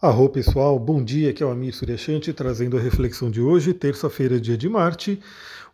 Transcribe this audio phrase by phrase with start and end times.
[0.00, 4.40] Arro pessoal, bom dia, aqui é o Amir Suryashanti trazendo a reflexão de hoje, terça-feira,
[4.40, 5.20] dia de Marte.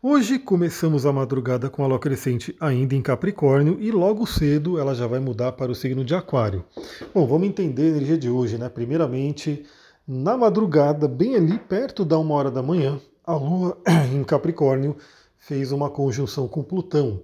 [0.03, 4.95] Hoje começamos a madrugada com a lua crescente ainda em Capricórnio e logo cedo ela
[4.95, 6.65] já vai mudar para o signo de Aquário.
[7.13, 8.71] Bom, vamos entender a energia de hoje, né?
[8.71, 9.67] Primeiramente,
[10.09, 13.77] na madrugada, bem ali perto da uma hora da manhã, a lua
[14.11, 14.97] em Capricórnio
[15.37, 17.21] fez uma conjunção com Plutão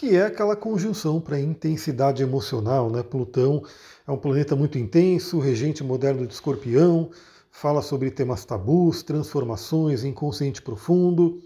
[0.00, 2.88] que é aquela conjunção para intensidade emocional.
[2.88, 3.02] Né?
[3.02, 3.62] Plutão
[4.08, 7.10] é um planeta muito intenso, regente moderno de escorpião,
[7.50, 11.42] fala sobre temas tabus, transformações, inconsciente profundo.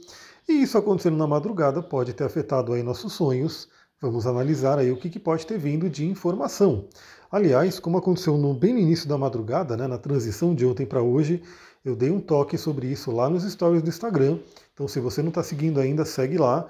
[0.48, 3.68] E isso acontecendo na madrugada pode ter afetado aí nossos sonhos.
[4.00, 6.86] Vamos analisar aí o que, que pode ter vindo de informação.
[7.32, 11.02] Aliás, como aconteceu no, bem no início da madrugada, né, na transição de ontem para
[11.02, 11.42] hoje,
[11.84, 14.38] eu dei um toque sobre isso lá nos stories do Instagram.
[14.72, 16.66] Então, se você não está seguindo ainda, segue lá,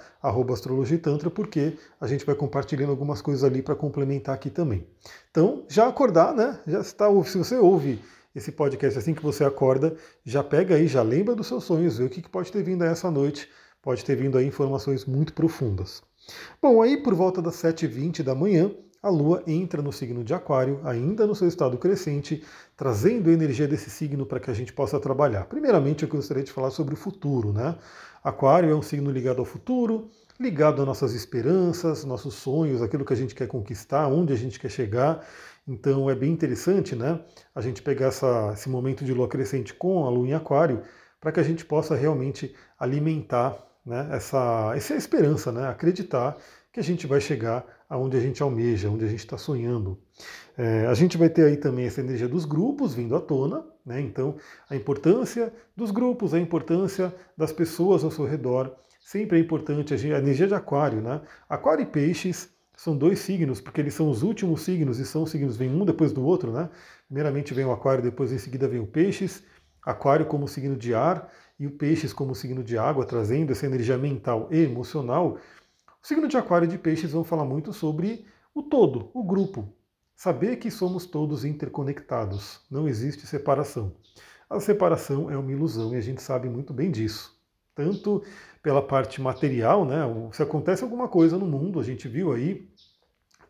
[0.52, 4.87] astrologitantra, porque a gente vai compartilhando algumas coisas ali para complementar aqui também.
[5.30, 6.59] Então, já acordar, né?
[6.66, 8.02] Já está, se você ouve
[8.34, 12.04] esse podcast assim que você acorda, já pega aí, já lembra dos seus sonhos, vê
[12.04, 13.49] o que pode ter vindo aí essa noite.
[13.80, 16.02] Pode ter vindo aí informações muito profundas.
[16.60, 18.74] Bom, aí por volta das 7h20 da manhã,
[19.05, 22.43] a Lua entra no signo de Aquário, ainda no seu estado crescente,
[22.74, 25.45] trazendo a energia desse signo para que a gente possa trabalhar.
[25.45, 27.77] Primeiramente, eu gostaria de falar sobre o futuro, né?
[28.24, 30.09] Aquário é um signo ligado ao futuro,
[30.41, 34.59] ligado às nossas esperanças, nossos sonhos, aquilo que a gente quer conquistar, onde a gente
[34.59, 35.23] quer chegar.
[35.68, 37.21] Então é bem interessante, né?
[37.55, 40.80] A gente pegar essa, esse momento de lua crescente com a lua em Aquário,
[41.21, 45.68] para que a gente possa realmente alimentar né, essa, essa esperança, né?
[45.68, 46.39] Acreditar
[46.73, 49.99] que a gente vai chegar aonde a gente almeja, onde a gente está sonhando.
[50.57, 54.01] É, a gente vai ter aí também essa energia dos grupos vindo à tona, né?
[54.01, 54.37] então
[54.68, 60.18] a importância dos grupos, a importância das pessoas ao seu redor, sempre é importante a,
[60.18, 61.21] energia de aquário, né?
[61.49, 65.56] Aquário e peixes são dois signos, porque eles são os últimos signos e são signos,
[65.56, 66.71] vem um depois do outro, né?
[67.06, 69.43] Primeiramente vem o aquário, depois em seguida vem o peixes,
[69.84, 73.99] aquário como signo de ar e o peixes como signo de água, trazendo essa energia
[73.99, 75.39] mental e emocional
[76.04, 79.72] o signo de Aquário e de Peixes vão falar muito sobre o todo, o grupo.
[80.15, 83.91] Saber que somos todos interconectados, não existe separação.
[84.50, 87.34] A separação é uma ilusão e a gente sabe muito bem disso.
[87.75, 88.22] Tanto
[88.62, 90.00] pela parte material, né?
[90.32, 92.69] Se acontece alguma coisa no mundo, a gente viu aí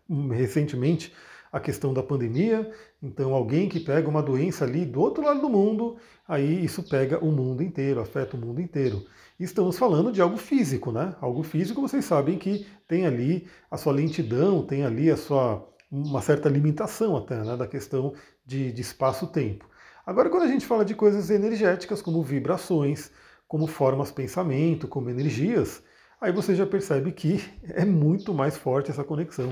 [0.09, 1.13] hum, recentemente
[1.51, 2.73] a questão da pandemia.
[3.03, 7.19] Então, alguém que pega uma doença ali do outro lado do mundo, aí isso pega
[7.19, 9.05] o mundo inteiro, afeta o mundo inteiro.
[9.39, 11.15] Estamos falando de algo físico, né?
[11.21, 16.21] Algo físico, vocês sabem que tem ali a sua lentidão, tem ali a sua uma
[16.21, 18.15] certa limitação até né, da questão
[18.45, 19.69] de, de espaço-tempo.
[20.05, 23.11] Agora, quando a gente fala de coisas energéticas, como vibrações,
[23.47, 25.83] como formas pensamento, como energias,
[26.21, 29.51] aí você já percebe que é muito mais forte essa conexão.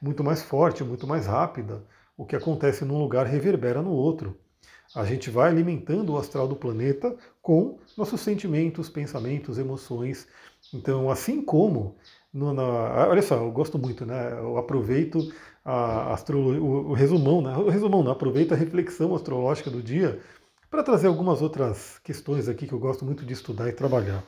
[0.00, 1.84] Muito mais forte, muito mais rápida.
[2.16, 4.38] O que acontece num lugar reverbera no outro.
[4.94, 10.26] A gente vai alimentando o astral do planeta com nossos sentimentos, pensamentos, emoções.
[10.72, 11.96] Então, assim como
[12.32, 14.32] no, na, olha só, eu gosto muito, né?
[14.32, 15.32] Eu aproveito
[15.64, 17.56] a astro, o, o, resumão, né?
[17.56, 18.10] O resumão, né?
[18.10, 20.20] aproveito a reflexão astrológica do dia
[20.70, 24.22] para trazer algumas outras questões aqui que eu gosto muito de estudar e trabalhar.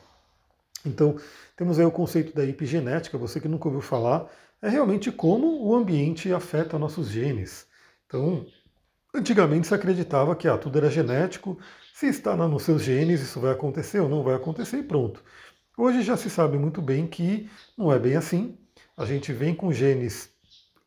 [0.85, 1.15] Então,
[1.55, 4.27] temos aí o conceito da epigenética, você que nunca ouviu falar,
[4.61, 7.67] é realmente como o ambiente afeta nossos genes.
[8.07, 8.45] Então,
[9.13, 11.59] Antigamente se acreditava que ah, tudo era genético,
[11.93, 15.21] se está nos seus genes, isso vai acontecer ou não vai acontecer e pronto.
[15.77, 18.57] Hoje já se sabe muito bem que não é bem assim.
[18.95, 20.29] A gente vem com genes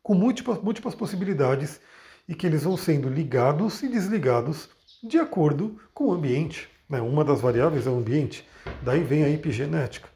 [0.01, 1.79] com múltiplas, múltiplas possibilidades
[2.27, 4.69] e que eles vão sendo ligados e desligados
[5.03, 6.67] de acordo com o ambiente.
[6.89, 7.01] Né?
[7.01, 8.47] Uma das variáveis é o ambiente,
[8.81, 10.09] daí vem a epigenética.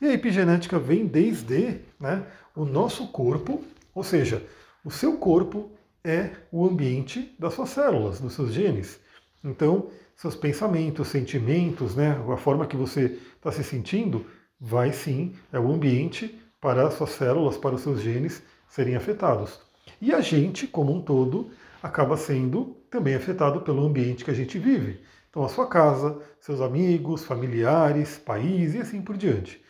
[0.00, 3.64] E a epigenética vem desde né, o nosso corpo,
[3.94, 4.42] ou seja,
[4.84, 5.70] o seu corpo
[6.04, 9.00] é o ambiente das suas células, dos seus genes.
[9.42, 14.26] Então, seus pensamentos, sentimentos, né, a forma que você está se sentindo,
[14.60, 19.60] vai sim, é o ambiente para as suas células, para os seus genes serem afetados.
[20.00, 21.50] E a gente, como um todo,
[21.82, 25.00] acaba sendo também afetado pelo ambiente que a gente vive.
[25.28, 29.62] Então, a sua casa, seus amigos, familiares, país e assim por diante.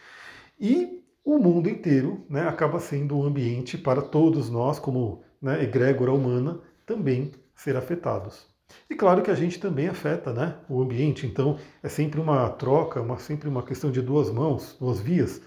[0.61, 6.11] E o mundo inteiro né, acaba sendo um ambiente para todos nós, como né, egrégora
[6.11, 8.46] humana, também ser afetados.
[8.88, 13.00] E claro que a gente também afeta né, o ambiente, então é sempre uma troca,
[13.02, 15.43] uma, sempre uma questão de duas mãos, duas vias.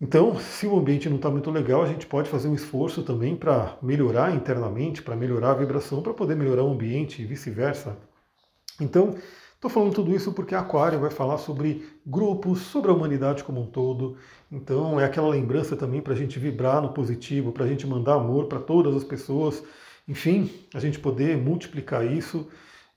[0.00, 3.36] Então, se o ambiente não está muito legal, a gente pode fazer um esforço também
[3.36, 7.98] para melhorar internamente, para melhorar a vibração, para poder melhorar o ambiente e vice-versa.
[8.80, 9.16] Então,
[9.60, 13.66] Estou falando tudo isso porque Aquário vai falar sobre grupos, sobre a humanidade como um
[13.66, 14.16] todo.
[14.50, 18.14] Então é aquela lembrança também para a gente vibrar no positivo, para a gente mandar
[18.14, 19.62] amor para todas as pessoas
[20.10, 22.48] enfim, a gente poder multiplicar isso,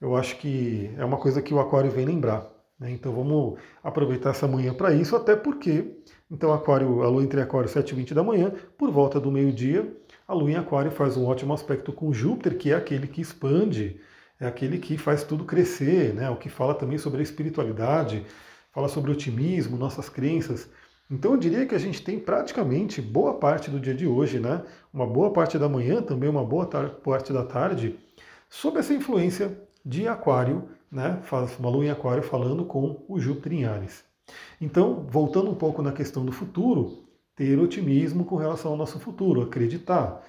[0.02, 2.50] eu acho que é uma coisa que o Aquário vem lembrar.
[2.80, 2.90] Né?
[2.90, 5.92] Então vamos aproveitar essa manhã para isso, até porque
[6.32, 9.96] então Aquário, a Lua entre Aquário 7 e 20 da manhã, por volta do meio-dia,
[10.28, 14.02] a Lua em Aquário faz um ótimo aspecto com Júpiter, que é aquele que expande,
[14.44, 16.30] é aquele que faz tudo crescer, né?
[16.30, 18.26] o que fala também sobre a espiritualidade,
[18.72, 20.70] fala sobre otimismo, nossas crenças.
[21.10, 24.64] Então eu diria que a gente tem praticamente boa parte do dia de hoje, né?
[24.94, 28.00] Uma boa parte da manhã, também uma boa parte da tarde,
[28.50, 31.22] sob essa influência de Aquário, né?
[31.60, 34.04] Uma lua em Aquário falando com o Júpiter em Ares.
[34.60, 37.04] Então, voltando um pouco na questão do futuro,
[37.36, 40.24] ter otimismo com relação ao nosso futuro, acreditar.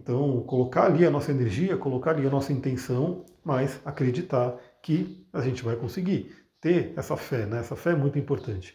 [0.00, 5.40] Então, colocar ali a nossa energia, colocar ali a nossa intenção, mas acreditar que a
[5.40, 6.34] gente vai conseguir.
[6.60, 7.60] Ter essa fé, né?
[7.60, 8.74] Essa fé é muito importante.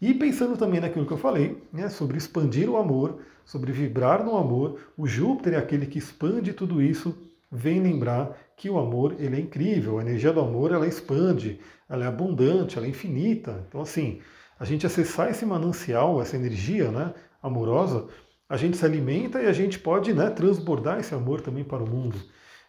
[0.00, 4.36] E pensando também naquilo que eu falei, né, sobre expandir o amor, sobre vibrar no
[4.36, 7.16] amor, o Júpiter é aquele que expande tudo isso,
[7.50, 12.04] vem lembrar que o amor ele é incrível, a energia do amor ela expande, ela
[12.04, 13.64] é abundante, ela é infinita.
[13.68, 14.20] Então assim,
[14.58, 17.12] a gente acessar esse manancial, essa energia né,
[17.42, 18.06] amorosa,
[18.48, 21.88] a gente se alimenta e a gente pode né, transbordar esse amor também para o
[21.88, 22.18] mundo.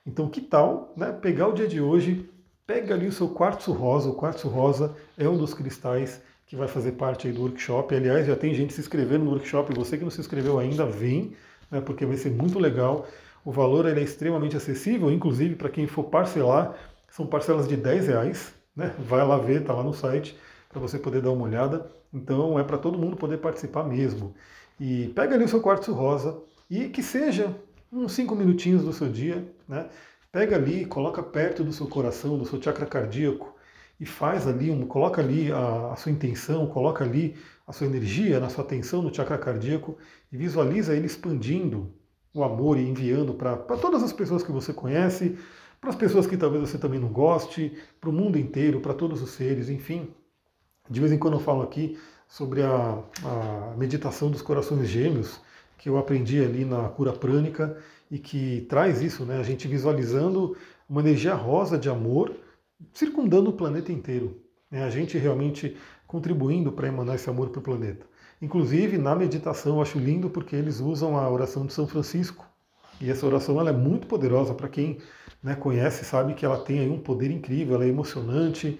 [0.05, 2.29] Então que tal né, pegar o dia de hoje,
[2.67, 6.67] pega ali o seu quartzo rosa, o quartzo rosa é um dos cristais que vai
[6.67, 7.95] fazer parte do workshop.
[7.95, 9.73] Aliás, já tem gente se inscrevendo no workshop.
[9.75, 11.35] Você que não se inscreveu ainda, vem,
[11.69, 13.07] né, porque vai ser muito legal.
[13.45, 16.75] O valor é extremamente acessível, inclusive para quem for parcelar,
[17.09, 18.53] são parcelas de 10 reais.
[18.75, 18.93] Né?
[18.99, 20.37] Vai lá ver, está lá no site
[20.67, 21.89] para você poder dar uma olhada.
[22.13, 24.33] Então é para todo mundo poder participar mesmo.
[24.79, 27.55] E pega ali o seu quartzo rosa e que seja
[27.91, 29.89] uns 5 minutinhos do seu dia, né?
[30.31, 33.55] Pega ali, coloca perto do seu coração, do seu chakra cardíaco,
[33.99, 37.35] e faz ali, um, coloca ali a, a, sua intenção, coloca ali
[37.67, 39.97] a sua energia, na sua atenção no chakra cardíaco
[40.31, 41.93] e visualiza ele expandindo
[42.33, 45.37] o amor e enviando para todas as pessoas que você conhece,
[45.81, 49.21] para as pessoas que talvez você também não goste, para o mundo inteiro, para todos
[49.21, 50.13] os seres, enfim.
[50.89, 51.97] De vez em quando eu falo aqui
[52.29, 55.41] sobre a, a meditação dos corações gêmeos,
[55.79, 57.75] que eu aprendi ali na cura prânica
[58.09, 59.39] e que traz isso, né?
[59.39, 60.55] A gente visualizando
[60.87, 62.33] uma energia rosa de amor
[62.93, 64.41] circundando o planeta inteiro.
[64.69, 64.83] Né?
[64.83, 65.75] A gente realmente
[66.07, 68.05] contribuindo para emanar esse amor para o planeta.
[68.41, 72.45] Inclusive, na meditação, eu acho lindo porque eles usam a oração de São Francisco.
[73.01, 74.99] E essa oração ela é muito poderosa para quem
[75.41, 78.79] né, conhece, sabe que ela tem aí um poder incrível, ela é emocionante,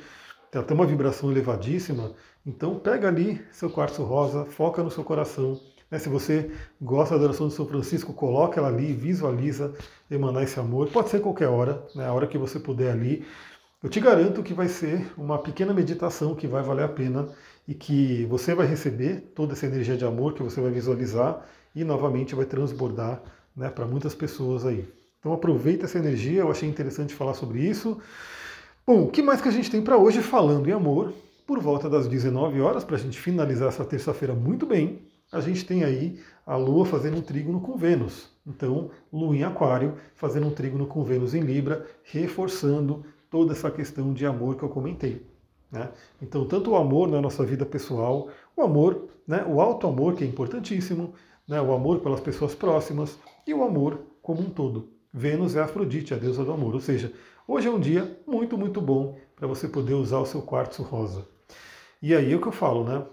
[0.52, 2.14] ela tem uma vibração elevadíssima.
[2.46, 5.60] Então, pega ali seu quartzo rosa, foca no seu coração.
[5.90, 6.52] Né, se você
[6.82, 9.74] gosta da oração de São Francisco, coloca ela ali, visualiza
[10.10, 10.90] emanar esse amor.
[10.90, 13.26] Pode ser qualquer hora, né, a hora que você puder ali.
[13.82, 17.30] Eu te garanto que vai ser uma pequena meditação que vai valer a pena
[17.68, 21.84] e que você vai receber toda essa energia de amor que você vai visualizar e
[21.84, 23.22] novamente vai transbordar
[23.56, 24.88] né, para muitas pessoas aí.
[25.20, 28.00] Então aproveita essa energia, eu achei interessante falar sobre isso.
[28.90, 31.14] Bom, o que mais que a gente tem para hoje falando em amor?
[31.46, 35.64] Por volta das 19 horas, para a gente finalizar essa terça-feira muito bem, a gente
[35.64, 38.32] tem aí a Lua fazendo um trígono com Vênus.
[38.48, 44.12] Então, Lua em Aquário fazendo um trígono com Vênus em Libra, reforçando toda essa questão
[44.12, 45.24] de amor que eu comentei.
[45.72, 45.88] Né?
[46.20, 50.24] Então, tanto o amor na nossa vida pessoal, o amor, né, o alto amor, que
[50.24, 51.14] é importantíssimo,
[51.48, 54.90] né, o amor pelas pessoas próximas e o amor como um todo.
[55.14, 56.74] Vênus é Afrodite, a deusa do amor.
[56.74, 57.14] Ou seja,
[57.52, 61.28] hoje é um dia muito, muito bom para você poder usar o seu quartzo rosa.
[62.02, 63.06] E aí é o que eu falo, né?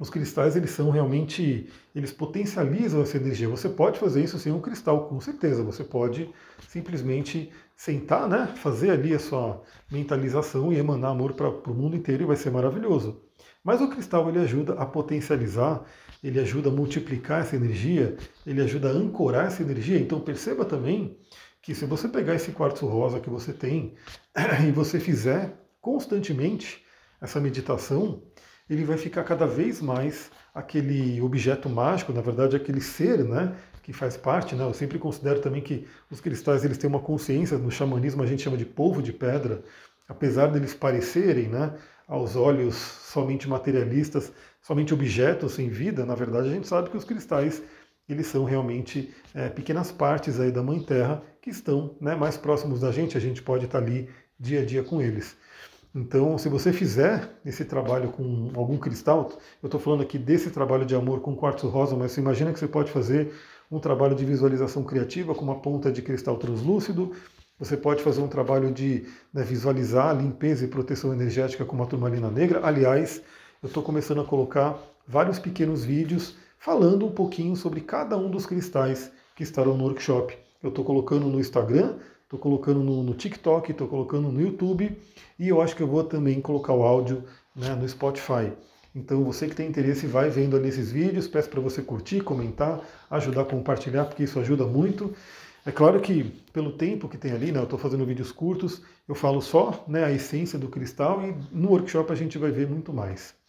[0.00, 3.46] os cristais eles são realmente, eles potencializam essa energia.
[3.50, 5.62] Você pode fazer isso sem um cristal, com certeza.
[5.62, 6.30] Você pode
[6.66, 9.62] simplesmente sentar, né, fazer ali a sua
[9.92, 13.20] mentalização e emanar amor para o mundo inteiro e vai ser maravilhoso.
[13.62, 15.84] Mas o cristal ele ajuda a potencializar,
[16.24, 19.98] ele ajuda a multiplicar essa energia, ele ajuda a ancorar essa energia.
[19.98, 21.18] Então perceba também
[21.62, 23.94] que se você pegar esse quartzo rosa que você tem
[24.66, 26.84] e você fizer constantemente
[27.20, 28.22] essa meditação,
[28.68, 33.92] ele vai ficar cada vez mais aquele objeto mágico, na verdade aquele ser, né, que
[33.92, 34.64] faz parte, né?
[34.64, 38.42] Eu sempre considero também que os cristais eles têm uma consciência, no xamanismo a gente
[38.42, 39.62] chama de polvo de pedra,
[40.08, 41.74] apesar deles parecerem, né,
[42.06, 47.04] aos olhos somente materialistas, somente objetos sem vida, na verdade a gente sabe que os
[47.04, 47.62] cristais
[48.08, 52.80] eles são realmente é, pequenas partes aí da Mãe Terra que estão né, mais próximos
[52.80, 55.36] da gente, a gente pode estar ali dia a dia com eles.
[55.94, 60.86] Então, se você fizer esse trabalho com algum cristal, eu estou falando aqui desse trabalho
[60.86, 63.32] de amor com quartzo rosa, mas você imagina que você pode fazer
[63.70, 67.12] um trabalho de visualização criativa com uma ponta de cristal translúcido,
[67.58, 72.30] você pode fazer um trabalho de né, visualizar limpeza e proteção energética com uma turmalina
[72.30, 72.60] negra.
[72.64, 73.20] Aliás,
[73.62, 78.46] eu estou começando a colocar vários pequenos vídeos falando um pouquinho sobre cada um dos
[78.46, 80.49] cristais que estarão no workshop.
[80.62, 84.96] Eu estou colocando no Instagram, estou colocando no, no TikTok, estou colocando no YouTube
[85.38, 87.24] e eu acho que eu vou também colocar o áudio
[87.56, 88.52] né, no Spotify.
[88.94, 92.80] Então você que tem interesse vai vendo ali esses vídeos, peço para você curtir, comentar,
[93.10, 95.14] ajudar a compartilhar, porque isso ajuda muito.
[95.64, 99.14] É claro que pelo tempo que tem ali, né, eu estou fazendo vídeos curtos, eu
[99.14, 102.92] falo só né, a essência do cristal e no workshop a gente vai ver muito
[102.92, 103.39] mais.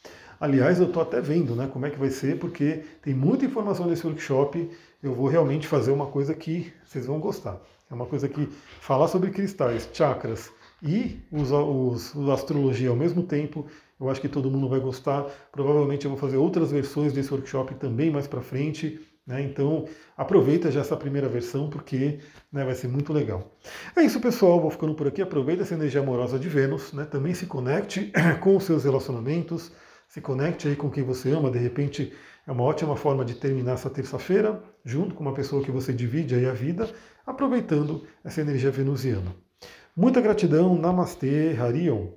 [0.41, 3.85] Aliás, eu estou até vendo né, como é que vai ser, porque tem muita informação
[3.85, 4.69] nesse workshop.
[5.01, 7.61] Eu vou realmente fazer uma coisa que vocês vão gostar.
[7.89, 8.47] É uma coisa que
[8.81, 13.67] falar sobre cristais, chakras e os, os, os astrologia ao mesmo tempo
[14.01, 15.27] eu acho que todo mundo vai gostar.
[15.51, 18.99] Provavelmente eu vou fazer outras versões desse workshop também mais para frente.
[19.27, 19.43] Né?
[19.43, 19.85] Então
[20.17, 22.17] aproveita já essa primeira versão porque
[22.51, 23.55] né, vai ser muito legal.
[23.95, 24.59] É isso, pessoal.
[24.59, 25.21] Vou ficando por aqui.
[25.21, 26.91] Aproveita essa energia amorosa de Vênus.
[26.93, 27.05] Né?
[27.05, 29.71] Também se conecte com os seus relacionamentos.
[30.11, 31.49] Se conecte aí com quem você ama.
[31.49, 32.11] De repente
[32.45, 36.35] é uma ótima forma de terminar essa terça-feira junto com uma pessoa que você divide
[36.35, 36.93] aí a vida,
[37.25, 39.33] aproveitando essa energia venusiana.
[39.95, 40.77] Muita gratidão.
[40.77, 42.09] Namastê, Harion.